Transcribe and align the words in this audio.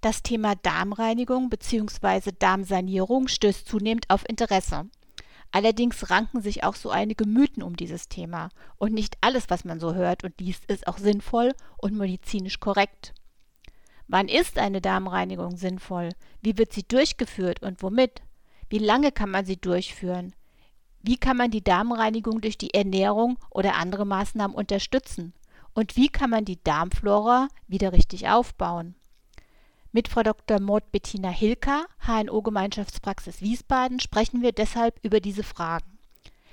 Das 0.00 0.22
Thema 0.22 0.54
Darmreinigung 0.54 1.50
bzw. 1.50 2.32
Darmsanierung 2.38 3.28
stößt 3.28 3.68
zunehmend 3.68 4.08
auf 4.08 4.26
Interesse. 4.26 4.88
Allerdings 5.52 6.08
ranken 6.08 6.40
sich 6.40 6.64
auch 6.64 6.74
so 6.74 6.88
einige 6.88 7.26
Mythen 7.26 7.62
um 7.62 7.76
dieses 7.76 8.08
Thema. 8.08 8.48
Und 8.78 8.94
nicht 8.94 9.18
alles, 9.20 9.50
was 9.50 9.66
man 9.66 9.78
so 9.78 9.94
hört 9.94 10.24
und 10.24 10.40
liest, 10.40 10.64
ist 10.66 10.86
auch 10.86 10.96
sinnvoll 10.96 11.52
und 11.76 11.98
medizinisch 11.98 12.60
korrekt. 12.60 13.12
Wann 14.08 14.28
ist 14.28 14.58
eine 14.58 14.80
Darmreinigung 14.80 15.58
sinnvoll? 15.58 16.10
Wie 16.40 16.56
wird 16.56 16.72
sie 16.72 16.84
durchgeführt 16.84 17.62
und 17.62 17.82
womit? 17.82 18.22
Wie 18.70 18.78
lange 18.78 19.12
kann 19.12 19.30
man 19.30 19.44
sie 19.44 19.58
durchführen? 19.58 20.34
Wie 21.02 21.18
kann 21.18 21.36
man 21.36 21.50
die 21.50 21.62
Darmreinigung 21.62 22.40
durch 22.40 22.56
die 22.56 22.72
Ernährung 22.72 23.38
oder 23.50 23.76
andere 23.76 24.06
Maßnahmen 24.06 24.56
unterstützen? 24.56 25.34
Und 25.74 25.96
wie 25.96 26.08
kann 26.08 26.30
man 26.30 26.46
die 26.46 26.62
Darmflora 26.62 27.48
wieder 27.68 27.92
richtig 27.92 28.28
aufbauen? 28.28 28.94
Mit 29.92 30.06
Frau 30.06 30.22
Dr. 30.22 30.60
Maud 30.60 30.92
Bettina 30.92 31.30
Hilker, 31.30 31.84
HNO-Gemeinschaftspraxis 32.06 33.42
Wiesbaden, 33.42 33.98
sprechen 33.98 34.40
wir 34.40 34.52
deshalb 34.52 34.94
über 35.02 35.18
diese 35.18 35.42
Fragen. 35.42 35.98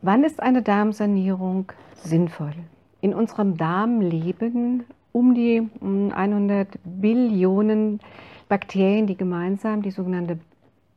Wann 0.00 0.24
ist 0.24 0.40
eine 0.40 0.62
Darmsanierung 0.62 1.72
sinnvoll? 1.96 2.54
In 3.02 3.12
unserem 3.12 3.58
Darm 3.58 4.00
leben 4.00 4.84
um 5.12 5.34
die 5.34 5.68
100 5.82 6.68
Billionen 6.84 8.00
Bakterien, 8.48 9.06
die 9.06 9.18
gemeinsam 9.18 9.82
die 9.82 9.90
sogenannte 9.90 10.38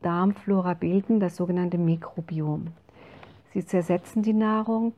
Darmflora 0.02 0.74
bilden, 0.74 1.20
das 1.20 1.36
sogenannte 1.36 1.78
Mikrobiom. 1.78 2.68
Sie 3.54 3.66
zersetzen 3.66 4.24
die 4.24 4.34
Nahrung, 4.34 4.94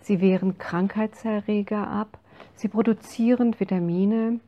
sie 0.00 0.20
wehren 0.20 0.58
Krankheitserreger 0.58 1.86
ab, 1.86 2.18
sie 2.54 2.68
produzieren 2.68 3.58
Vitamine 3.58 4.40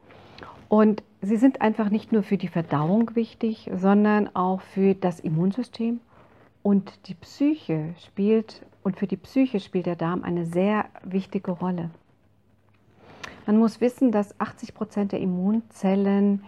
und 0.68 1.04
sie 1.22 1.36
sind 1.36 1.60
einfach 1.60 1.88
nicht 1.88 2.10
nur 2.10 2.24
für 2.24 2.36
die 2.36 2.48
Verdauung 2.48 3.14
wichtig, 3.14 3.70
sondern 3.72 4.34
auch 4.34 4.60
für 4.60 4.94
das 4.94 5.20
Immunsystem 5.20 6.00
und 6.64 7.08
die 7.08 7.14
Psyche 7.14 7.94
spielt 8.04 8.66
und 8.82 8.98
für 8.98 9.06
die 9.06 9.16
Psyche 9.16 9.60
spielt 9.60 9.86
der 9.86 9.96
Darm 9.96 10.24
eine 10.24 10.46
sehr 10.46 10.86
wichtige 11.04 11.52
Rolle. 11.52 11.90
Man 13.46 13.58
muss 13.58 13.80
wissen, 13.80 14.10
dass 14.10 14.40
80 14.40 14.74
Prozent 14.74 15.12
der 15.12 15.20
Immunzellen 15.20 16.42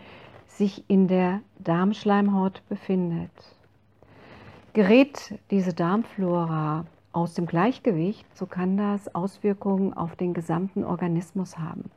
sich 0.46 0.84
in 0.88 1.06
der 1.06 1.40
Darmschleimhaut 1.58 2.62
befindet. 2.68 3.30
Gerät 4.72 5.38
diese 5.50 5.74
Darmflora 5.74 6.86
aus 7.16 7.32
dem 7.32 7.46
Gleichgewicht, 7.46 8.26
so 8.36 8.44
kann 8.44 8.76
das 8.76 9.14
Auswirkungen 9.14 9.94
auf 9.94 10.16
den 10.16 10.34
gesamten 10.34 10.84
Organismus 10.84 11.58
haben. 11.58 11.90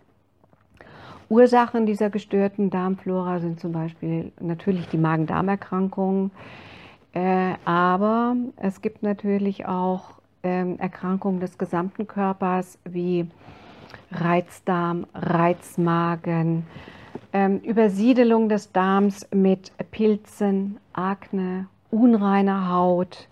Ursachen 1.28 1.86
dieser 1.86 2.10
gestörten 2.10 2.70
Darmflora 2.70 3.40
sind 3.40 3.60
zum 3.60 3.74
Beispiel 3.74 4.32
natürlich 4.40 4.88
die 4.88 4.98
Magen-Darm-Erkrankungen, 4.98 6.32
äh, 7.14 7.54
aber 7.66 8.38
es 8.56 8.82
gibt 8.82 9.04
natürlich 9.04 9.68
auch 9.68 10.14
äh, 10.42 10.76
Erkrankungen 10.76 11.42
des 11.42 11.58
gesamten 11.58 12.08
Körpers 12.08 12.80
wie 12.86 13.28
Reizdarm, 14.12 15.06
Reizmagen, 15.14 16.66
äh, 17.34 17.58
Übersiedelung 17.58 18.48
des 18.48 18.72
Darms 18.72 19.28
mit 19.32 19.74
Pilzen, 19.92 20.78
Akne, 20.94 21.68
unreiner 21.92 22.70
Haut, 22.70 23.29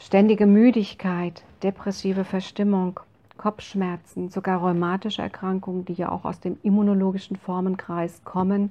ständige 0.00 0.46
Müdigkeit, 0.46 1.42
depressive 1.62 2.24
Verstimmung, 2.24 2.98
Kopfschmerzen, 3.36 4.28
sogar 4.28 4.60
rheumatische 4.60 5.22
Erkrankungen, 5.22 5.84
die 5.84 5.92
ja 5.94 6.10
auch 6.10 6.24
aus 6.24 6.40
dem 6.40 6.58
immunologischen 6.62 7.36
Formenkreis 7.36 8.22
kommen, 8.24 8.70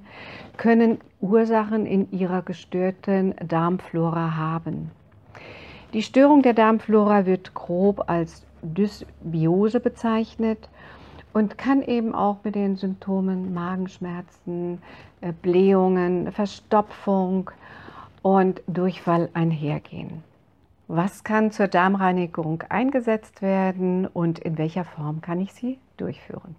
können 0.56 0.98
Ursachen 1.20 1.86
in 1.86 2.10
ihrer 2.12 2.42
gestörten 2.42 3.34
Darmflora 3.46 4.36
haben. 4.36 4.90
Die 5.92 6.02
Störung 6.02 6.42
der 6.42 6.54
Darmflora 6.54 7.26
wird 7.26 7.54
grob 7.54 8.04
als 8.08 8.44
Dysbiose 8.62 9.80
bezeichnet 9.80 10.68
und 11.32 11.58
kann 11.58 11.82
eben 11.82 12.14
auch 12.14 12.38
mit 12.44 12.54
den 12.54 12.76
Symptomen 12.76 13.54
Magenschmerzen, 13.54 14.80
äh, 15.20 15.32
Blähungen, 15.32 16.30
Verstopfung 16.32 17.50
und 18.22 18.62
Durchfall 18.68 19.30
einhergehen. 19.34 20.22
Was 20.92 21.22
kann 21.22 21.52
zur 21.52 21.68
Darmreinigung 21.68 22.64
eingesetzt 22.68 23.42
werden 23.42 24.08
und 24.08 24.40
in 24.40 24.58
welcher 24.58 24.82
Form 24.84 25.20
kann 25.20 25.40
ich 25.40 25.52
sie 25.52 25.78
durchführen? 25.96 26.56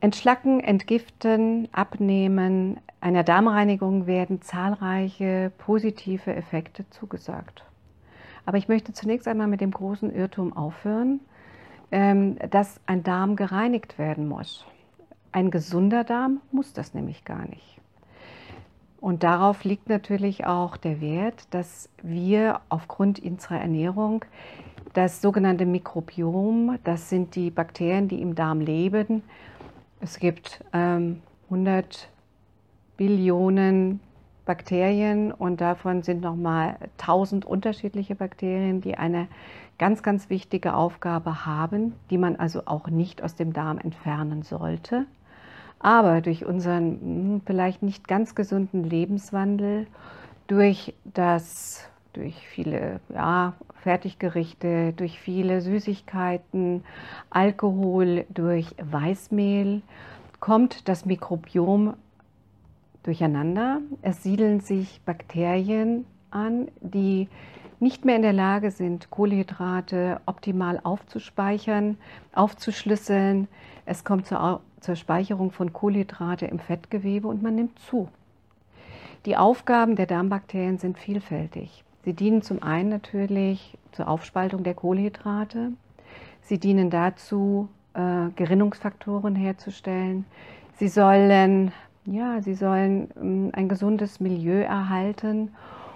Entschlacken, 0.00 0.58
entgiften, 0.58 1.68
abnehmen. 1.70 2.80
Einer 3.00 3.22
Darmreinigung 3.22 4.08
werden 4.08 4.42
zahlreiche 4.42 5.52
positive 5.56 6.34
Effekte 6.34 6.84
zugesagt. 6.90 7.64
Aber 8.44 8.58
ich 8.58 8.66
möchte 8.66 8.92
zunächst 8.92 9.28
einmal 9.28 9.46
mit 9.46 9.60
dem 9.60 9.70
großen 9.70 10.12
Irrtum 10.12 10.52
aufhören, 10.52 11.20
ähm, 11.92 12.38
dass 12.50 12.80
ein 12.86 13.04
Darm 13.04 13.36
gereinigt 13.36 14.00
werden 14.00 14.26
muss. 14.26 14.66
Ein 15.30 15.52
gesunder 15.52 16.02
Darm 16.02 16.40
muss 16.50 16.72
das 16.72 16.92
nämlich 16.92 17.24
gar 17.24 17.46
nicht. 17.46 17.80
Und 19.04 19.22
darauf 19.22 19.64
liegt 19.64 19.90
natürlich 19.90 20.46
auch 20.46 20.78
der 20.78 21.02
Wert, 21.02 21.46
dass 21.50 21.90
wir 22.02 22.62
aufgrund 22.70 23.22
unserer 23.22 23.60
Ernährung 23.60 24.24
das 24.94 25.20
sogenannte 25.20 25.66
Mikrobiom, 25.66 26.78
das 26.84 27.10
sind 27.10 27.34
die 27.34 27.50
Bakterien, 27.50 28.08
die 28.08 28.22
im 28.22 28.34
Darm 28.34 28.62
leben. 28.62 29.22
Es 30.00 30.18
gibt 30.18 30.64
ähm, 30.72 31.20
100 31.50 32.08
Billionen 32.96 34.00
Bakterien 34.46 35.32
und 35.32 35.60
davon 35.60 36.02
sind 36.02 36.22
nochmal 36.22 36.78
1000 36.98 37.44
unterschiedliche 37.44 38.14
Bakterien, 38.14 38.80
die 38.80 38.96
eine 38.96 39.28
ganz, 39.78 40.02
ganz 40.02 40.30
wichtige 40.30 40.72
Aufgabe 40.72 41.44
haben, 41.44 41.92
die 42.08 42.16
man 42.16 42.36
also 42.36 42.62
auch 42.64 42.88
nicht 42.88 43.22
aus 43.22 43.34
dem 43.34 43.52
Darm 43.52 43.76
entfernen 43.76 44.44
sollte. 44.44 45.04
Aber 45.84 46.22
durch 46.22 46.46
unseren 46.46 46.98
hm, 47.02 47.42
vielleicht 47.44 47.82
nicht 47.82 48.08
ganz 48.08 48.34
gesunden 48.34 48.84
Lebenswandel, 48.84 49.86
durch 50.46 50.94
das, 51.04 51.86
durch 52.14 52.34
viele 52.48 53.00
ja, 53.10 53.52
Fertiggerichte, 53.82 54.94
durch 54.94 55.20
viele 55.20 55.60
Süßigkeiten, 55.60 56.84
Alkohol, 57.28 58.24
durch 58.30 58.74
Weißmehl, 58.82 59.82
kommt 60.40 60.88
das 60.88 61.04
Mikrobiom 61.04 61.92
durcheinander. 63.02 63.82
Es 64.00 64.22
siedeln 64.22 64.60
sich 64.60 65.02
Bakterien 65.04 66.06
an, 66.30 66.68
die 66.80 67.28
nicht 67.78 68.06
mehr 68.06 68.16
in 68.16 68.22
der 68.22 68.32
Lage 68.32 68.70
sind, 68.70 69.10
Kohlenhydrate 69.10 70.22
optimal 70.24 70.80
aufzuspeichern, 70.82 71.98
aufzuschlüsseln. 72.32 73.48
Es 73.84 74.02
kommt 74.02 74.26
zur 74.26 74.62
zur 74.84 74.96
Speicherung 74.96 75.50
von 75.50 75.72
Kohlenhydrate 75.72 76.46
im 76.46 76.58
Fettgewebe 76.58 77.26
und 77.26 77.42
man 77.42 77.54
nimmt 77.54 77.78
zu. 77.78 78.08
Die 79.24 79.36
Aufgaben 79.36 79.96
der 79.96 80.06
Darmbakterien 80.06 80.78
sind 80.78 80.98
vielfältig. 80.98 81.82
Sie 82.04 82.12
dienen 82.12 82.42
zum 82.42 82.62
einen 82.62 82.90
natürlich 82.90 83.78
zur 83.92 84.08
Aufspaltung 84.08 84.62
der 84.62 84.74
Kohlenhydrate. 84.74 85.72
Sie 86.42 86.58
dienen 86.58 86.90
dazu, 86.90 87.68
äh, 87.94 88.28
Gerinnungsfaktoren 88.36 89.34
herzustellen. 89.34 90.26
Sie 90.74 90.88
sollen, 90.88 91.72
ja, 92.04 92.42
sie 92.42 92.54
sollen 92.54 93.08
ähm, 93.16 93.50
ein 93.54 93.70
gesundes 93.70 94.20
Milieu 94.20 94.60
erhalten. 94.60 95.54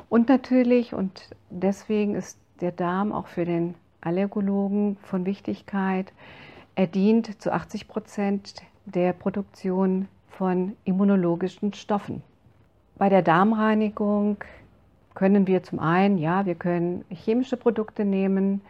Und 0.08 0.30
natürlich, 0.30 0.94
und 0.94 1.36
deswegen 1.50 2.14
ist 2.14 2.38
der 2.62 2.72
Darm 2.72 3.12
auch 3.12 3.26
für 3.26 3.44
den 3.44 3.74
Allergologen 4.00 4.96
von 5.02 5.26
Wichtigkeit, 5.26 6.12
er 6.74 6.86
dient 6.86 7.42
zu 7.42 7.52
80 7.52 7.88
Prozent 7.88 8.62
der 8.94 9.12
Produktion 9.12 10.08
von 10.28 10.76
immunologischen 10.84 11.72
Stoffen. 11.74 12.22
Bei 12.96 13.08
der 13.08 13.22
Darmreinigung 13.22 14.38
können 15.14 15.46
wir 15.46 15.62
zum 15.62 15.78
einen, 15.78 16.18
ja, 16.18 16.46
wir 16.46 16.54
können 16.54 17.04
chemische 17.10 17.56
Produkte 17.56 18.04
nehmen, 18.04 18.60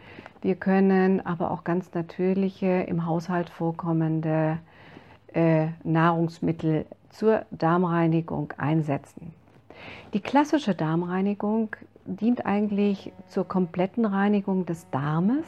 wir 0.41 0.55
können 0.55 1.25
aber 1.25 1.51
auch 1.51 1.63
ganz 1.63 1.93
natürliche, 1.93 2.81
im 2.87 3.05
Haushalt 3.05 3.49
vorkommende 3.49 4.57
äh, 5.33 5.67
Nahrungsmittel 5.83 6.85
zur 7.09 7.45
Darmreinigung 7.51 8.53
einsetzen. 8.57 9.33
Die 10.13 10.19
klassische 10.19 10.75
Darmreinigung 10.75 11.75
dient 12.05 12.45
eigentlich 12.45 13.11
zur 13.27 13.47
kompletten 13.47 14.05
Reinigung 14.05 14.65
des 14.65 14.89
Darmes 14.89 15.45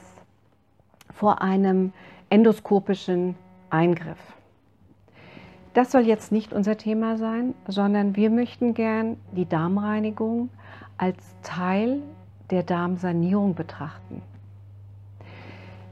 vor 1.12 1.41
einem 1.41 1.94
endoskopischen 2.29 3.35
Eingriff. 3.69 4.19
Das 5.73 5.91
soll 5.91 6.01
jetzt 6.01 6.31
nicht 6.31 6.51
unser 6.51 6.77
Thema 6.77 7.18
sein, 7.18 7.53
sondern 7.68 8.15
wir 8.18 8.29
möchten 8.29 8.73
gern 8.73 9.15
die 9.31 9.47
Darmreinigung 9.47 10.50
als 10.97 11.18
Teil 11.44 12.01
der 12.50 12.63
Darmsanierung 12.63 13.56
betrachten. 13.56 14.21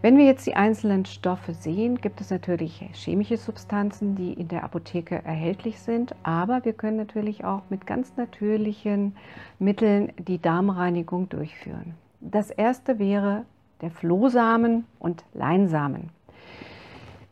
Wenn 0.01 0.17
wir 0.17 0.25
jetzt 0.25 0.47
die 0.47 0.55
einzelnen 0.55 1.05
Stoffe 1.05 1.53
sehen, 1.53 1.99
gibt 1.99 2.21
es 2.21 2.29
natürlich 2.29 2.89
chemische 2.93 3.37
Substanzen, 3.37 4.15
die 4.15 4.33
in 4.33 4.47
der 4.47 4.63
Apotheke 4.63 5.23
erhältlich 5.25 5.79
sind, 5.79 6.15
aber 6.23 6.63
wir 6.63 6.73
können 6.73 6.97
natürlich 6.97 7.43
auch 7.43 7.63
mit 7.69 7.85
ganz 7.85 8.15
natürlichen 8.15 9.15
Mitteln 9.59 10.13
die 10.17 10.41
Darmreinigung 10.41 11.27
durchführen. 11.27 11.95
Das 12.21 12.49
erste 12.49 12.97
wäre 12.99 13.43
der 13.81 13.91
Flohsamen 13.91 14.85
und 14.99 15.23
Leinsamen. 15.33 16.09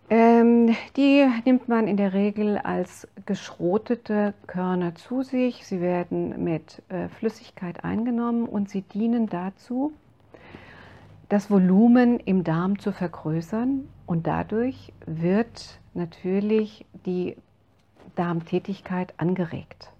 Ähm, 0.09 0.73
die 0.95 1.27
nimmt 1.43 1.67
man 1.67 1.87
in 1.87 1.97
der 1.97 2.13
Regel 2.13 2.57
als 2.57 3.07
geschrotete 3.25 4.33
Körner 4.47 4.95
zu 4.95 5.21
sich. 5.21 5.65
Sie 5.65 5.81
werden 5.81 6.43
mit 6.43 6.81
äh, 6.87 7.09
Flüssigkeit 7.09 7.83
eingenommen 7.83 8.47
und 8.47 8.69
sie 8.69 8.83
dienen 8.83 9.27
dazu, 9.27 9.91
das 11.27 11.51
Volumen 11.51 12.21
im 12.21 12.45
Darm 12.45 12.79
zu 12.79 12.93
vergrößern 12.93 13.89
und 14.05 14.27
dadurch 14.27 14.93
wird 15.05 15.77
natürlich 15.93 16.85
die 17.05 17.35
Darmtätigkeit 18.15 19.13
angeregt. 19.17 19.91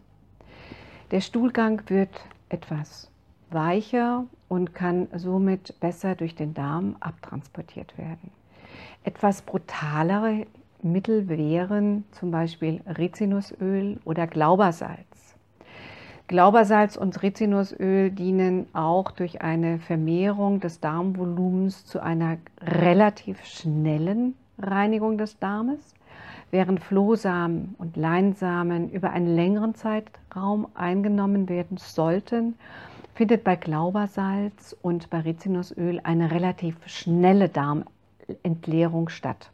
Der 1.11 1.19
Stuhlgang 1.19 1.81
wird 1.87 2.09
etwas 2.47 3.11
weicher 3.49 4.25
und 4.47 4.73
kann 4.73 5.09
somit 5.15 5.77
besser 5.81 6.15
durch 6.15 6.35
den 6.35 6.53
Darm 6.53 6.95
abtransportiert 7.01 7.97
werden. 7.97 8.31
Etwas 9.03 9.41
brutalere 9.41 10.45
Mittel 10.81 11.27
wären 11.27 12.03
zum 12.11 12.31
Beispiel 12.31 12.81
Rizinusöl 12.97 13.99
oder 14.05 14.27
Glaubersalz. 14.27 15.35
Glaubersalz 16.27 16.97
und 16.97 17.21
Rizinusöl 17.23 18.11
dienen 18.11 18.67
auch 18.73 19.11
durch 19.11 19.41
eine 19.41 19.79
Vermehrung 19.79 20.59
des 20.59 20.81
Darmvolumens 20.81 21.85
zu 21.85 22.01
einer 22.01 22.37
relativ 22.61 23.43
schnellen 23.45 24.35
Reinigung 24.59 25.17
des 25.17 25.39
Darmes, 25.39 25.95
während 26.51 26.81
Flohsamen 26.81 27.75
und 27.77 27.95
Leinsamen 27.95 28.89
über 28.89 29.11
einen 29.11 29.35
längeren 29.35 29.73
Zeitraum 29.73 30.67
eingenommen 30.75 31.47
werden 31.47 31.77
sollten, 31.77 32.55
findet 33.15 33.43
bei 33.43 33.55
Glaubersalz 33.55 34.75
und 34.81 35.09
bei 35.09 35.21
Rizinusöl 35.21 36.01
eine 36.03 36.31
relativ 36.31 36.75
schnelle 36.87 37.49
Darmentleerung 38.27 39.09
statt. 39.09 39.51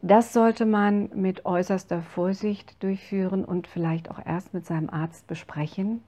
Das 0.00 0.32
sollte 0.32 0.64
man 0.64 1.10
mit 1.14 1.44
äußerster 1.44 2.02
Vorsicht 2.02 2.80
durchführen 2.82 3.44
und 3.44 3.66
vielleicht 3.66 4.10
auch 4.10 4.24
erst 4.24 4.54
mit 4.54 4.64
seinem 4.64 4.90
Arzt 4.90 5.26
besprechen, 5.26 6.02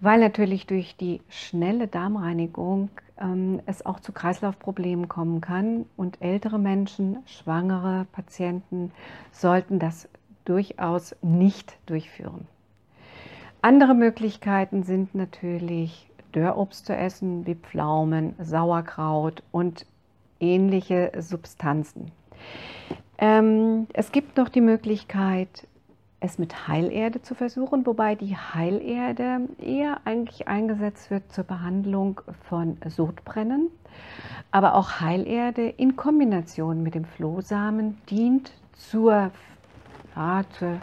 weil 0.00 0.20
natürlich 0.20 0.66
durch 0.66 0.94
die 0.96 1.22
schnelle 1.30 1.88
Darmreinigung 1.88 2.90
ähm, 3.18 3.60
es 3.64 3.84
auch 3.86 4.00
zu 4.00 4.12
Kreislaufproblemen 4.12 5.08
kommen 5.08 5.40
kann 5.40 5.86
und 5.96 6.20
ältere 6.20 6.58
Menschen, 6.58 7.20
schwangere 7.24 8.06
Patienten 8.12 8.92
sollten 9.32 9.78
das 9.78 10.06
durchaus 10.44 11.16
nicht 11.22 11.78
durchführen. 11.86 12.46
Andere 13.62 13.94
Möglichkeiten 13.94 14.82
sind 14.82 15.14
natürlich 15.14 16.10
Dörrobst 16.32 16.86
zu 16.86 16.94
essen, 16.94 17.46
wie 17.46 17.54
Pflaumen, 17.54 18.34
Sauerkraut 18.38 19.42
und 19.50 19.86
ähnliche 20.40 21.12
Substanzen. 21.18 22.10
Ähm, 23.18 23.86
es 23.92 24.12
gibt 24.12 24.36
noch 24.36 24.48
die 24.48 24.62
Möglichkeit, 24.62 25.68
es 26.20 26.38
mit 26.38 26.68
Heilerde 26.68 27.22
zu 27.22 27.34
versuchen, 27.34 27.86
wobei 27.86 28.14
die 28.14 28.36
Heilerde 28.36 29.48
eher 29.58 30.00
eigentlich 30.04 30.48
eingesetzt 30.48 31.10
wird 31.10 31.32
zur 31.32 31.44
Behandlung 31.44 32.20
von 32.48 32.76
Sodbrennen. 32.86 33.70
Aber 34.50 34.74
auch 34.74 35.00
Heilerde 35.00 35.68
in 35.68 35.96
Kombination 35.96 36.82
mit 36.82 36.94
dem 36.94 37.04
Flohsamen 37.04 37.98
dient 38.08 38.52
zur, 38.72 39.30
ja, 40.14 40.42
zur 40.58 40.80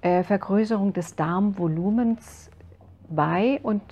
äh, 0.00 0.22
Vergrößerung 0.22 0.92
des 0.92 1.14
Darmvolumens 1.14 2.50
bei 3.08 3.60
und 3.62 3.82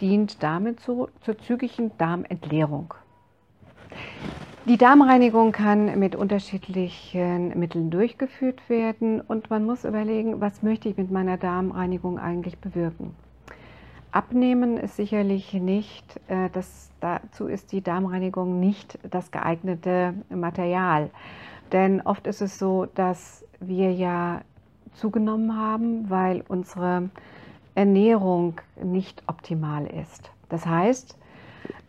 dient 0.00 0.42
damit 0.42 0.80
zu, 0.80 1.08
zur 1.20 1.38
zügigen 1.38 1.92
Darmentleerung. 1.98 2.94
Die 4.66 4.78
Darmreinigung 4.78 5.52
kann 5.52 5.98
mit 5.98 6.16
unterschiedlichen 6.16 7.48
Mitteln 7.58 7.90
durchgeführt 7.90 8.66
werden 8.70 9.20
und 9.20 9.50
man 9.50 9.66
muss 9.66 9.84
überlegen, 9.84 10.40
was 10.40 10.62
möchte 10.62 10.88
ich 10.88 10.96
mit 10.96 11.10
meiner 11.10 11.36
Darmreinigung 11.36 12.18
eigentlich 12.18 12.56
bewirken. 12.56 13.14
Abnehmen 14.10 14.78
ist 14.78 14.96
sicherlich 14.96 15.52
nicht, 15.52 16.18
äh, 16.28 16.48
das, 16.50 16.90
dazu 17.00 17.46
ist 17.46 17.72
die 17.72 17.82
Darmreinigung 17.82 18.58
nicht 18.58 18.98
das 19.10 19.30
geeignete 19.30 20.14
Material. 20.30 21.10
Denn 21.70 22.00
oft 22.00 22.26
ist 22.26 22.40
es 22.40 22.58
so, 22.58 22.86
dass 22.94 23.44
wir 23.60 23.92
ja 23.92 24.40
zugenommen 24.94 25.58
haben, 25.58 26.08
weil 26.08 26.42
unsere 26.48 27.10
Ernährung 27.74 28.62
nicht 28.82 29.22
optimal 29.26 29.86
ist. 29.86 30.30
Das 30.48 30.64
heißt, 30.64 31.18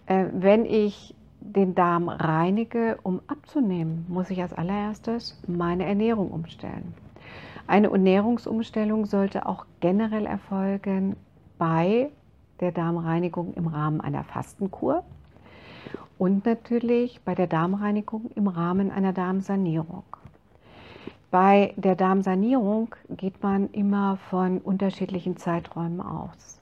äh, 0.07 0.25
wenn 0.33 0.65
ich 0.65 1.15
den 1.53 1.75
Darm 1.75 2.09
reinige, 2.09 2.97
um 3.03 3.21
abzunehmen, 3.27 4.05
muss 4.09 4.29
ich 4.29 4.41
als 4.41 4.53
allererstes 4.53 5.41
meine 5.47 5.85
Ernährung 5.85 6.31
umstellen. 6.31 6.93
Eine 7.67 7.89
Ernährungsumstellung 7.91 9.05
sollte 9.05 9.45
auch 9.45 9.65
generell 9.79 10.25
erfolgen 10.25 11.15
bei 11.57 12.11
der 12.59 12.71
Darmreinigung 12.71 13.53
im 13.53 13.67
Rahmen 13.67 14.01
einer 14.01 14.23
Fastenkur 14.23 15.03
und 16.17 16.45
natürlich 16.45 17.21
bei 17.25 17.35
der 17.35 17.47
Darmreinigung 17.47 18.29
im 18.35 18.47
Rahmen 18.47 18.91
einer 18.91 19.13
Darmsanierung. 19.13 20.03
Bei 21.31 21.73
der 21.75 21.95
Darmsanierung 21.95 22.95
geht 23.09 23.43
man 23.43 23.69
immer 23.71 24.17
von 24.29 24.59
unterschiedlichen 24.59 25.35
Zeiträumen 25.37 25.99
aus. 25.99 26.54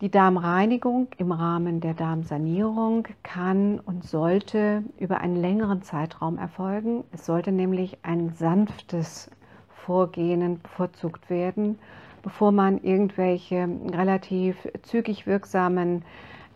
Die 0.00 0.10
Darmreinigung 0.10 1.06
im 1.18 1.30
Rahmen 1.30 1.80
der 1.80 1.94
Darmsanierung 1.94 3.06
kann 3.22 3.78
und 3.78 4.02
sollte 4.02 4.82
über 4.98 5.20
einen 5.20 5.36
längeren 5.36 5.82
Zeitraum 5.82 6.36
erfolgen. 6.36 7.04
Es 7.12 7.24
sollte 7.26 7.52
nämlich 7.52 7.98
ein 8.02 8.30
sanftes 8.30 9.30
Vorgehen 9.68 10.60
bevorzugt 10.60 11.30
werden, 11.30 11.78
bevor 12.22 12.50
man 12.50 12.82
irgendwelche 12.82 13.68
relativ 13.92 14.56
zügig 14.82 15.28
wirksamen 15.28 16.04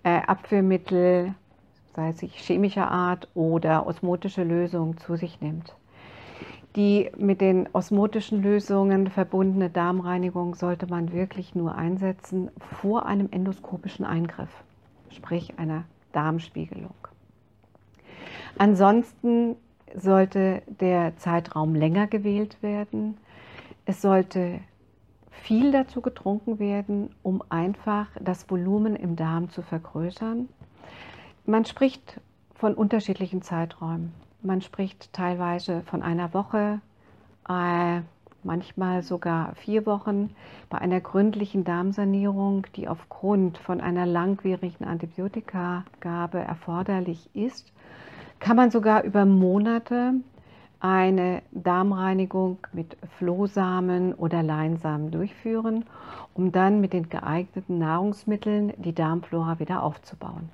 äh, 0.02 0.20
Abführmittel, 0.26 1.32
sei 1.94 2.08
es 2.08 2.20
chemischer 2.20 2.90
Art 2.90 3.28
oder 3.34 3.86
osmotische 3.86 4.42
Lösungen, 4.42 4.98
zu 4.98 5.14
sich 5.14 5.40
nimmt. 5.40 5.76
Die 6.76 7.10
mit 7.16 7.40
den 7.40 7.68
osmotischen 7.72 8.42
Lösungen 8.42 9.08
verbundene 9.08 9.70
Darmreinigung 9.70 10.54
sollte 10.54 10.86
man 10.86 11.12
wirklich 11.12 11.54
nur 11.54 11.74
einsetzen 11.74 12.50
vor 12.80 13.06
einem 13.06 13.28
endoskopischen 13.30 14.04
Eingriff, 14.04 14.50
sprich 15.10 15.58
einer 15.58 15.84
Darmspiegelung. 16.12 16.94
Ansonsten 18.58 19.56
sollte 19.94 20.62
der 20.66 21.16
Zeitraum 21.16 21.74
länger 21.74 22.06
gewählt 22.06 22.62
werden. 22.62 23.16
Es 23.86 24.02
sollte 24.02 24.60
viel 25.30 25.72
dazu 25.72 26.02
getrunken 26.02 26.58
werden, 26.58 27.10
um 27.22 27.42
einfach 27.48 28.08
das 28.20 28.50
Volumen 28.50 28.96
im 28.96 29.16
Darm 29.16 29.50
zu 29.50 29.62
vergrößern. 29.62 30.48
Man 31.46 31.64
spricht 31.64 32.20
von 32.54 32.74
unterschiedlichen 32.74 33.40
Zeiträumen. 33.40 34.12
Man 34.40 34.60
spricht 34.62 35.12
teilweise 35.12 35.82
von 35.82 36.02
einer 36.02 36.32
Woche, 36.32 36.80
äh, 37.48 38.00
manchmal 38.44 39.02
sogar 39.02 39.54
vier 39.56 39.84
Wochen 39.84 40.30
bei 40.70 40.78
einer 40.78 41.00
gründlichen 41.00 41.64
Darmsanierung, 41.64 42.66
die 42.76 42.86
aufgrund 42.86 43.58
von 43.58 43.80
einer 43.80 44.06
langwierigen 44.06 44.84
Antibiotikagabe 44.84 46.38
erforderlich 46.38 47.28
ist, 47.34 47.72
kann 48.38 48.56
man 48.56 48.70
sogar 48.70 49.02
über 49.02 49.24
Monate 49.24 50.14
eine 50.78 51.42
Darmreinigung 51.50 52.58
mit 52.72 52.96
Flohsamen 53.18 54.14
oder 54.14 54.44
Leinsamen 54.44 55.10
durchführen, 55.10 55.84
um 56.34 56.52
dann 56.52 56.80
mit 56.80 56.92
den 56.92 57.08
geeigneten 57.08 57.78
Nahrungsmitteln 57.78 58.72
die 58.76 58.94
Darmflora 58.94 59.58
wieder 59.58 59.82
aufzubauen. 59.82 60.50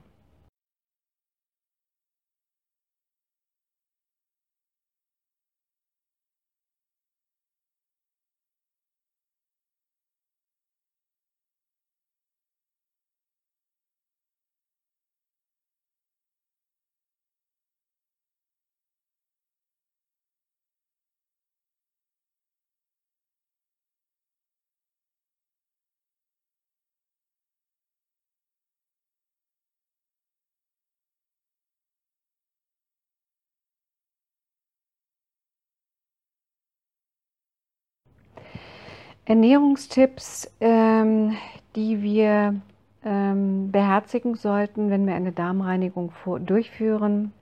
Ernährungstipps, 39.26 40.50
ähm, 40.60 41.36
die 41.76 42.02
wir 42.02 42.60
ähm, 43.04 43.70
beherzigen 43.70 44.34
sollten, 44.34 44.90
wenn 44.90 45.06
wir 45.06 45.14
eine 45.14 45.32
Darmreinigung 45.32 46.10
vor, 46.10 46.40
durchführen. 46.40 47.32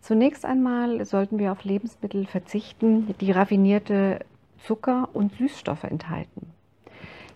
Zunächst 0.00 0.44
einmal 0.44 1.04
sollten 1.04 1.38
wir 1.38 1.50
auf 1.50 1.64
Lebensmittel 1.64 2.26
verzichten, 2.26 3.14
die 3.20 3.32
raffinierte 3.32 4.20
Zucker 4.64 5.08
und 5.12 5.32
Süßstoffe 5.32 5.84
enthalten. 5.84 6.52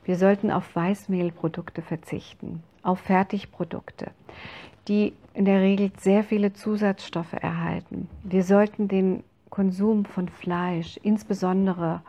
Wir 0.05 0.17
sollten 0.17 0.51
auf 0.51 0.75
Weißmehlprodukte 0.75 1.83
verzichten, 1.83 2.63
auf 2.83 3.01
Fertigprodukte, 3.01 4.13
die 4.89 5.13
in 5.35 5.45
der 5.45 5.61
Regel 5.61 5.91
sehr 5.99 6.25
viele 6.25 6.53
Zusatzstoffe 6.53 7.33
erhalten. 7.33 8.09
Wir 8.23 8.45
sollten 8.45 8.89
den 8.89 9.25
Konsum 9.51 10.05
von 10.05 10.29
Fleisch, 10.29 10.99
insbesondere 11.03 12.03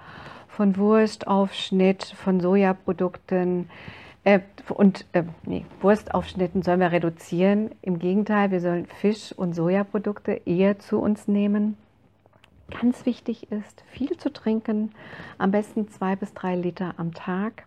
von 0.52 0.78
Wurstaufschnitt, 0.78 2.04
von 2.04 2.40
Sojaprodukten 2.40 3.70
äh, 4.24 4.40
und 4.70 5.06
äh, 5.14 5.24
nee, 5.46 5.66
Wurstaufschnitten 5.82 6.62
sollen 6.62 6.80
wir 6.80 6.92
reduzieren. 6.92 7.72
Im 7.82 8.00
Gegenteil, 8.00 8.52
wir 8.52 8.60
sollen 8.60 8.86
Fisch- 8.86 9.34
und 9.34 9.54
Sojaprodukte 9.54 10.42
eher 10.46 10.78
zu 10.78 11.00
uns 11.00 11.28
nehmen. 11.28 11.78
Ganz 12.70 13.06
wichtig 13.06 13.52
ist, 13.52 13.84
viel 13.92 14.18
zu 14.18 14.32
trinken, 14.32 14.92
am 15.38 15.52
besten 15.52 15.90
zwei 15.90 16.16
bis 16.16 16.34
drei 16.34 16.56
Liter 16.56 16.94
am 16.98 17.14
Tag. 17.14 17.66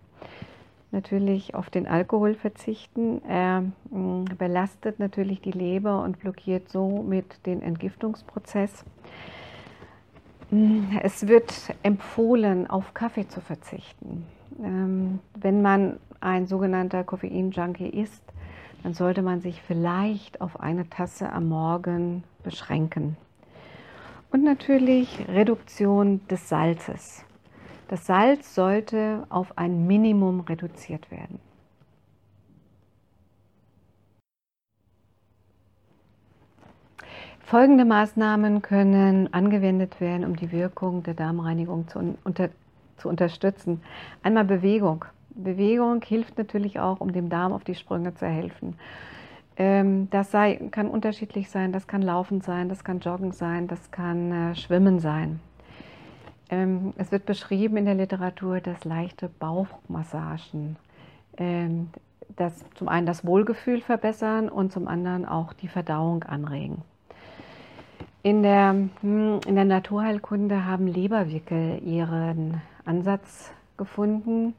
Natürlich 0.93 1.55
auf 1.55 1.71
den 1.71 1.89
Alkohol 1.89 2.35
verzichten. 2.35 3.21
Er 3.29 3.65
mh, 3.91 4.37
belastet 4.39 5.01
natürlich 5.01 5.41
die 5.41 5.51
Leber 5.51 6.03
und 6.03 6.21
blockiert 6.21 6.69
somit 6.69 7.45
den 7.47 7.61
Entgiftungsprozess. 7.61 8.85
Es 11.03 11.27
wird 11.27 11.53
empfohlen, 11.83 12.69
auf 12.69 12.95
Kaffee 12.95 13.27
zu 13.29 13.41
verzichten. 13.41 14.27
Ähm, 14.63 15.19
wenn 15.35 15.63
man 15.63 15.99
ein 16.21 16.47
sogenannter 16.47 17.05
Koffein-Junkie 17.05 17.89
ist, 17.89 18.23
dann 18.83 18.95
sollte 18.95 19.23
man 19.23 19.41
sich 19.41 19.63
vielleicht 19.63 20.41
auf 20.41 20.61
eine 20.61 20.89
Tasse 20.89 21.33
am 21.33 21.49
Morgen 21.49 22.23
beschränken. 22.43 23.17
Und 24.31 24.45
natürlich 24.45 25.27
Reduktion 25.29 26.21
des 26.29 26.49
Salzes. 26.49 27.25
Das 27.89 28.07
Salz 28.07 28.55
sollte 28.55 29.27
auf 29.29 29.57
ein 29.57 29.87
Minimum 29.87 30.41
reduziert 30.41 31.11
werden. 31.11 31.39
Folgende 37.55 37.85
Maßnahmen 37.85 38.63
können 38.63 39.33
angewendet 39.33 40.01
werden, 40.01 40.25
um 40.25 40.35
die 40.35 40.51
Wirkung 40.51 41.05
der 41.05 41.15
Darmreinigung 41.15 41.87
zu, 41.87 42.17
unter, 42.25 42.49
zu 42.97 43.09
unterstützen. 43.09 43.81
Einmal 44.25 44.45
Bewegung. 44.45 45.05
Bewegung 45.31 46.03
hilft 46.03 46.37
natürlich 46.37 46.81
auch, 46.81 47.01
um 47.01 47.13
dem 47.13 47.29
Darm 47.29 47.53
auf 47.53 47.63
die 47.63 47.77
Sprünge 47.77 48.13
zu 48.17 48.27
helfen. 48.27 48.77
Ähm, 49.57 50.11
das 50.11 50.33
sei, 50.33 50.57
kann 50.73 50.89
unterschiedlich 50.89 51.49
sein, 51.49 51.71
das 51.71 51.87
kann 51.87 52.03
Laufen 52.03 52.41
sein, 52.41 52.69
das 52.69 52.83
kann 52.83 52.99
Joggen 52.99 53.31
sein, 53.31 53.69
das 53.69 53.93
kann 53.93 54.33
äh, 54.33 54.57
Schwimmen 54.57 54.99
sein. 54.99 55.39
Ähm, 56.51 56.93
es 56.97 57.13
wird 57.13 57.25
beschrieben 57.25 57.77
in 57.77 57.85
der 57.85 57.95
Literatur, 57.95 58.59
dass 58.59 58.85
leichte 58.85 59.29
Bauchmassagen 59.29 60.75
ähm, 61.37 61.91
das 62.35 62.65
zum 62.75 62.89
einen 62.89 63.07
das 63.07 63.25
Wohlgefühl 63.25 63.81
verbessern 63.81 64.49
und 64.49 64.73
zum 64.73 64.89
anderen 64.89 65.25
auch 65.25 65.53
die 65.53 65.69
Verdauung 65.69 66.25
anregen. 66.25 66.83
In 68.25 68.43
der, 68.43 68.75
hm, 69.03 69.41
in 69.47 69.55
der 69.55 69.67
Naturheilkunde 69.67 70.65
haben 70.65 70.87
Leberwickel 70.87 71.83
ihren 71.85 72.63
Ansatz 72.87 73.53
gefunden. 73.77 74.55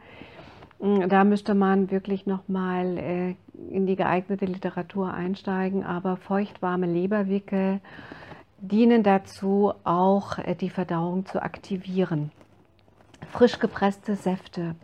Hm, 0.79 1.09
da 1.09 1.23
müsste 1.23 1.55
man 1.55 1.89
wirklich 1.89 2.27
nochmal 2.27 2.99
äh, 2.99 3.35
in 3.71 3.87
die 3.87 3.95
geeignete 3.95 4.45
Literatur 4.45 5.11
einsteigen, 5.11 5.83
aber 5.83 6.15
feuchtwarme 6.15 6.85
Leberwickel 6.85 7.79
dienen 8.59 9.01
dazu, 9.01 9.73
auch 9.83 10.37
äh, 10.37 10.53
die 10.53 10.69
Verdauung 10.69 11.25
zu 11.25 11.41
aktivieren. 11.41 12.31
Frisch 13.31 13.57
gepresste 13.57 14.15
Säfte, 14.15 14.75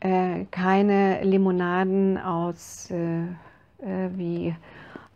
äh, 0.00 0.44
keine 0.50 1.24
Limonaden 1.24 2.18
aus 2.18 2.92
wie 3.80 4.54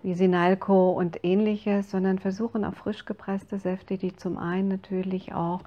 wie 0.03 0.15
Sinalco 0.15 0.93
und 0.93 1.25
ähnliches, 1.25 1.91
sondern 1.91 2.19
versuchen 2.19 2.65
auf 2.65 2.77
frisch 2.77 3.05
gepresste 3.05 3.59
Säfte, 3.59 3.99
die 3.99 4.15
zum 4.17 4.39
einen 4.39 4.69
natürlich 4.69 5.35
auch 5.35 5.61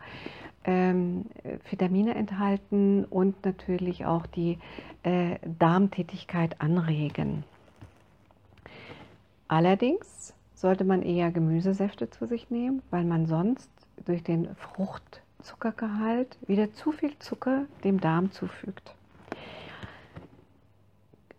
ähm, 0.63 1.25
Vitamine 1.69 2.15
enthalten 2.15 3.05
und 3.05 3.43
natürlich 3.45 4.05
auch 4.05 4.25
die 4.25 4.57
äh, 5.03 5.37
Darmtätigkeit 5.59 6.61
anregen. 6.61 7.43
Allerdings 9.47 10.33
sollte 10.53 10.83
man 10.83 11.01
eher 11.01 11.31
Gemüsesäfte 11.31 12.09
zu 12.09 12.27
sich 12.27 12.49
nehmen, 12.49 12.81
weil 12.89 13.03
man 13.03 13.25
sonst 13.25 13.69
durch 14.05 14.23
den 14.23 14.55
Fruchtzuckergehalt 14.55 16.37
wieder 16.47 16.71
zu 16.73 16.91
viel 16.91 17.17
Zucker 17.19 17.65
dem 17.83 17.99
Darm 17.99 18.31
zufügt. 18.31 18.95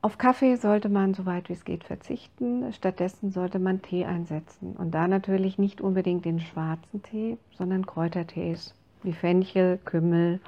Auf 0.05 0.19
Kaffee 0.19 0.57
sollte 0.57 0.89
man 0.89 1.15
so 1.15 1.27
weit 1.27 1.49
wie 1.49 1.53
es 1.53 1.65
geht 1.65 1.85
verzichten. 1.85 2.73
Stattdessen 2.73 3.31
sollte 3.31 3.61
man 3.61 3.83
Tee 3.83 4.05
einsetzen. 4.05 4.75
Und 4.77 4.91
da 4.91 5.07
natürlich 5.07 5.59
nicht 5.59 5.81
unbedingt 5.81 6.25
den 6.25 6.41
schwarzen 6.41 7.05
Tee, 7.05 7.39
sondern 7.57 7.87
Kräutertees 7.87 8.75
wie 9.05 9.13
Fenchel, 9.13 9.79
Kümmel. 9.85 10.41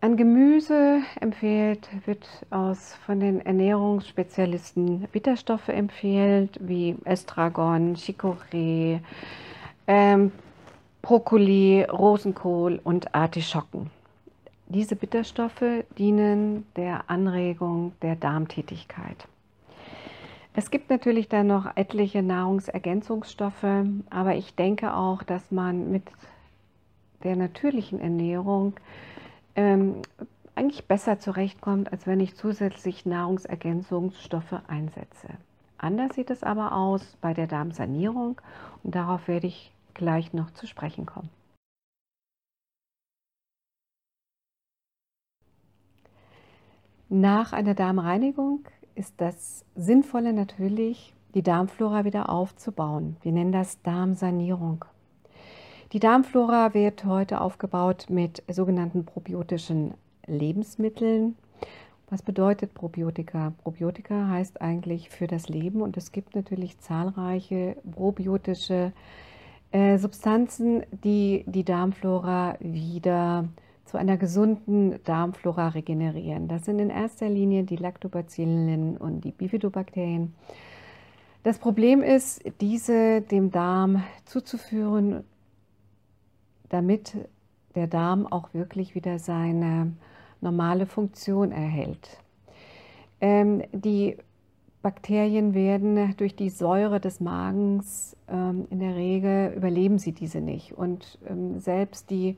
An 0.00 0.16
Gemüse 0.16 1.00
empfiehlt, 1.20 1.88
wird 2.06 2.28
aus 2.50 2.94
von 3.04 3.18
den 3.18 3.40
Ernährungsspezialisten 3.40 5.08
Bitterstoffe 5.12 5.68
empfiehlt, 5.68 6.60
wie 6.60 6.96
Estragon, 7.04 7.96
Chicorée, 7.96 9.00
ähm, 9.88 10.30
Brokkoli, 11.02 11.82
Rosenkohl 11.90 12.80
und 12.84 13.16
Artischocken. 13.16 13.90
Diese 14.72 14.94
Bitterstoffe 14.94 15.84
dienen 15.98 16.64
der 16.76 17.10
Anregung 17.10 17.90
der 18.02 18.14
Darmtätigkeit. 18.14 19.26
Es 20.54 20.70
gibt 20.70 20.90
natürlich 20.90 21.28
dann 21.28 21.48
noch 21.48 21.76
etliche 21.76 22.22
Nahrungsergänzungsstoffe, 22.22 23.84
aber 24.10 24.36
ich 24.36 24.54
denke 24.54 24.94
auch, 24.94 25.24
dass 25.24 25.50
man 25.50 25.90
mit 25.90 26.04
der 27.24 27.34
natürlichen 27.34 28.00
Ernährung 28.00 28.74
ähm, 29.56 30.02
eigentlich 30.54 30.86
besser 30.86 31.18
zurechtkommt, 31.18 31.90
als 31.90 32.06
wenn 32.06 32.20
ich 32.20 32.36
zusätzlich 32.36 33.04
Nahrungsergänzungsstoffe 33.04 34.60
einsetze. 34.68 35.30
Anders 35.78 36.14
sieht 36.14 36.30
es 36.30 36.44
aber 36.44 36.76
aus 36.76 37.16
bei 37.20 37.34
der 37.34 37.48
Darmsanierung 37.48 38.40
und 38.84 38.94
darauf 38.94 39.26
werde 39.26 39.48
ich 39.48 39.72
gleich 39.94 40.32
noch 40.32 40.52
zu 40.52 40.68
sprechen 40.68 41.06
kommen. 41.06 41.28
Nach 47.12 47.52
einer 47.52 47.74
Darmreinigung 47.74 48.60
ist 48.94 49.14
das 49.16 49.64
Sinnvolle 49.74 50.32
natürlich, 50.32 51.12
die 51.34 51.42
Darmflora 51.42 52.04
wieder 52.04 52.30
aufzubauen. 52.30 53.16
Wir 53.22 53.32
nennen 53.32 53.50
das 53.50 53.82
Darmsanierung. 53.82 54.84
Die 55.92 55.98
Darmflora 55.98 56.72
wird 56.72 57.04
heute 57.04 57.40
aufgebaut 57.40 58.06
mit 58.10 58.44
sogenannten 58.48 59.04
probiotischen 59.06 59.94
Lebensmitteln. 60.28 61.34
Was 62.10 62.22
bedeutet 62.22 62.74
Probiotika? 62.74 63.54
Probiotika 63.64 64.28
heißt 64.28 64.62
eigentlich 64.62 65.10
für 65.10 65.26
das 65.26 65.48
Leben 65.48 65.82
und 65.82 65.96
es 65.96 66.12
gibt 66.12 66.36
natürlich 66.36 66.78
zahlreiche 66.78 67.76
probiotische 67.90 68.92
äh, 69.72 69.98
Substanzen, 69.98 70.84
die 70.92 71.42
die 71.48 71.64
Darmflora 71.64 72.54
wieder 72.60 73.48
zu 73.90 73.96
einer 73.96 74.16
gesunden 74.16 75.02
Darmflora 75.02 75.70
regenerieren. 75.70 76.46
Das 76.46 76.64
sind 76.64 76.78
in 76.78 76.90
erster 76.90 77.28
Linie 77.28 77.64
die 77.64 77.74
Lactobacillen 77.74 78.96
und 78.96 79.22
die 79.22 79.32
Bifidobakterien. 79.32 80.32
Das 81.42 81.58
Problem 81.58 82.00
ist, 82.00 82.40
diese 82.60 83.20
dem 83.20 83.50
Darm 83.50 84.04
zuzuführen, 84.26 85.24
damit 86.68 87.16
der 87.74 87.88
Darm 87.88 88.28
auch 88.28 88.54
wirklich 88.54 88.94
wieder 88.94 89.18
seine 89.18 89.92
normale 90.40 90.86
Funktion 90.86 91.50
erhält. 91.50 92.20
Ähm, 93.20 93.64
die 93.72 94.18
Bakterien 94.82 95.52
werden 95.52 96.14
durch 96.16 96.36
die 96.36 96.50
Säure 96.50 97.00
des 97.00 97.18
Magens 97.18 98.16
ähm, 98.28 98.68
in 98.70 98.78
der 98.78 98.94
Regel 98.94 99.52
überleben 99.56 99.98
sie 99.98 100.12
diese 100.12 100.40
nicht. 100.40 100.78
Und 100.78 101.18
ähm, 101.28 101.58
selbst 101.58 102.10
die 102.10 102.36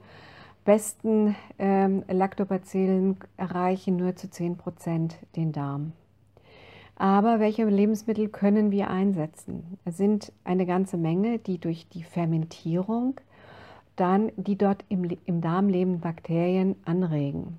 besten 0.65 1.35
ähm, 1.59 2.05
Lactobacillen 2.09 3.17
erreichen 3.37 3.97
nur 3.97 4.17
zu 4.17 4.31
10 4.31 4.57
Prozent 4.57 5.17
den 5.37 5.53
Darm. 5.53 5.93
Aber 6.97 7.41
welche 7.41 7.65
Lebensmittel 7.65 8.29
können 8.29 8.71
wir 8.71 8.89
einsetzen? 8.91 9.79
Es 9.85 9.97
sind 9.97 10.33
eine 10.45 10.67
ganze 10.67 10.97
Menge, 10.97 11.39
die 11.39 11.59
durch 11.59 11.89
die 11.89 12.05
Fermentierung 12.05 13.21
dann 13.97 14.31
die 14.37 14.57
dort 14.57 14.85
im, 14.89 15.17
im 15.27 15.41
Darm 15.41 15.69
lebenden 15.69 16.01
Bakterien 16.01 16.77
anregen. 16.85 17.59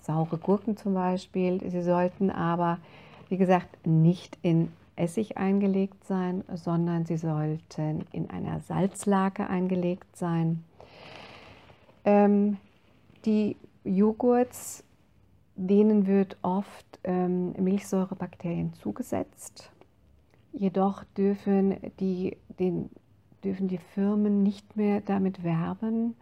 saure 0.01 0.37
Gurken 0.37 0.77
zum 0.77 0.93
Beispiel. 0.93 1.59
Sie 1.69 1.81
sollten 1.81 2.29
aber, 2.29 2.77
wie 3.29 3.37
gesagt, 3.37 3.85
nicht 3.85 4.37
in 4.41 4.71
Essig 4.95 5.37
eingelegt 5.37 6.05
sein, 6.05 6.43
sondern 6.53 7.05
sie 7.05 7.17
sollten 7.17 8.05
in 8.11 8.29
einer 8.29 8.59
Salzlake 8.61 9.47
eingelegt 9.47 10.15
sein. 10.15 10.63
Ähm, 12.05 12.57
die 13.25 13.57
Joghurts, 13.87 14.83
denen 15.55 16.07
wird 16.07 16.37
oft 16.41 16.99
ähm, 17.03 17.53
Milchsäurebakterien 17.53 18.73
zugesetzt. 18.73 19.71
Jedoch 20.53 21.03
dürfen 21.17 21.77
die, 21.99 22.37
den, 22.59 22.89
dürfen 23.43 23.67
die 23.67 23.79
Firmen 23.79 24.43
nicht 24.43 24.75
mehr 24.75 25.01
damit 25.01 25.43
werben, 25.43 26.15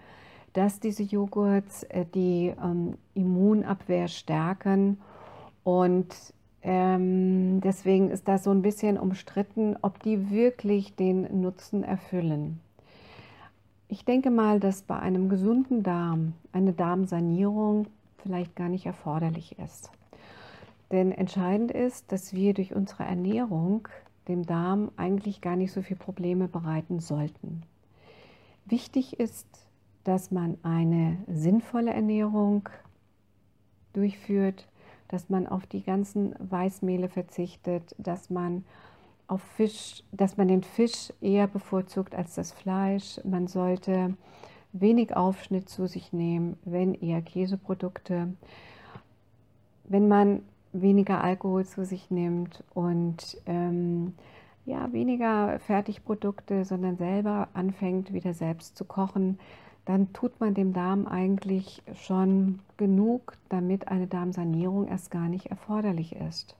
dass 0.53 0.79
diese 0.79 1.03
Joghurts 1.03 1.83
äh, 1.83 2.05
die 2.13 2.53
ähm, 2.61 2.97
Immunabwehr 3.13 4.07
stärken 4.07 4.99
und 5.63 6.15
ähm, 6.61 7.61
deswegen 7.61 8.09
ist 8.09 8.27
das 8.27 8.43
so 8.43 8.51
ein 8.51 8.61
bisschen 8.61 8.97
umstritten, 8.97 9.75
ob 9.81 10.01
die 10.01 10.31
wirklich 10.31 10.95
den 10.95 11.41
Nutzen 11.41 11.83
erfüllen. 11.83 12.59
Ich 13.87 14.03
denke 14.03 14.31
mal, 14.31 14.59
dass 14.59 14.81
bei 14.81 14.97
einem 14.97 15.29
gesunden 15.29 15.83
Darm 15.83 16.33
eine 16.51 16.73
Darmsanierung 16.73 17.87
vielleicht 18.17 18.55
gar 18.55 18.69
nicht 18.69 18.85
erforderlich 18.85 19.59
ist. 19.59 19.91
Denn 20.91 21.11
entscheidend 21.11 21.71
ist, 21.71 22.11
dass 22.11 22.33
wir 22.33 22.53
durch 22.53 22.73
unsere 22.73 23.03
Ernährung 23.03 23.87
dem 24.27 24.45
Darm 24.45 24.91
eigentlich 24.97 25.41
gar 25.41 25.55
nicht 25.55 25.71
so 25.71 25.83
viele 25.83 25.99
Probleme 25.99 26.47
bereiten 26.47 26.99
sollten. 26.99 27.61
Wichtig 28.65 29.19
ist, 29.19 29.47
dass 30.03 30.31
man 30.31 30.57
eine 30.63 31.17
sinnvolle 31.27 31.93
Ernährung 31.93 32.67
durchführt, 33.93 34.67
dass 35.07 35.29
man 35.29 35.45
auf 35.45 35.67
die 35.67 35.83
ganzen 35.83 36.33
Weißmehle 36.39 37.09
verzichtet, 37.09 37.95
dass 37.99 38.31
man 38.31 38.65
auf 39.27 39.41
Fisch, 39.41 40.03
dass 40.11 40.37
man 40.37 40.47
den 40.47 40.63
Fisch 40.63 41.11
eher 41.21 41.47
bevorzugt 41.47 42.15
als 42.15 42.35
das 42.35 42.51
Fleisch. 42.51 43.19
Man 43.23 43.47
sollte 43.47 44.15
wenig 44.73 45.15
Aufschnitt 45.15 45.69
zu 45.69 45.87
sich 45.87 46.13
nehmen, 46.13 46.57
wenn 46.65 46.93
eher 46.93 47.21
Käseprodukte. 47.21 48.33
Wenn 49.85 50.07
man 50.07 50.41
weniger 50.73 51.23
Alkohol 51.23 51.65
zu 51.65 51.85
sich 51.85 52.11
nimmt 52.11 52.63
und 52.73 53.37
ähm, 53.45 54.13
ja, 54.65 54.91
weniger 54.91 55.59
Fertigprodukte, 55.59 56.65
sondern 56.65 56.97
selber 56.97 57.49
anfängt, 57.53 58.13
wieder 58.13 58.33
selbst 58.33 58.75
zu 58.75 58.83
kochen, 58.83 59.39
dann 59.85 60.11
tut 60.13 60.39
man 60.39 60.55
dem 60.55 60.73
Darm 60.73 61.05
eigentlich 61.05 61.83
schon 61.93 62.59
genug, 62.75 63.37
damit 63.49 63.87
eine 63.87 64.07
Darmsanierung 64.07 64.87
erst 64.87 65.11
gar 65.11 65.29
nicht 65.29 65.47
erforderlich 65.47 66.15
ist. 66.15 66.55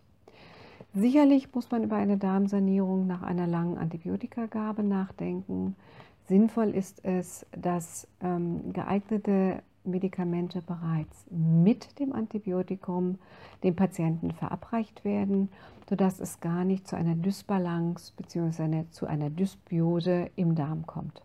Sicherlich 0.96 1.54
muss 1.54 1.70
man 1.72 1.84
über 1.84 1.98
eine 1.98 2.18
Darmsanierung 2.18 3.06
nach 3.06 3.22
einer 3.22 3.48
langen 3.48 3.78
Antibiotikagabe 3.78 4.82
nachdenken. 4.82 5.76
Sinnvoll 6.24 6.70
ist 6.70 7.04
es, 7.04 7.46
dass 7.52 8.08
ähm, 8.22 8.72
geeignete 8.72 9.62
Medikamente 9.84 10.62
bereits 10.62 11.26
mit 11.30 12.00
dem 12.00 12.14
Antibiotikum 12.14 13.20
dem 13.62 13.76
Patienten 13.76 14.32
verabreicht 14.32 15.04
werden, 15.04 15.50
sodass 15.90 16.22
es 16.22 16.40
gar 16.40 16.64
nicht 16.64 16.88
zu 16.88 16.96
einer 16.96 17.16
Dysbalance 17.16 18.14
bzw. 18.16 18.86
zu 18.90 19.06
einer 19.06 19.30
Dysbiose 19.30 20.30
im 20.38 20.56
Darm 20.56 20.88
kommt. 20.88 21.25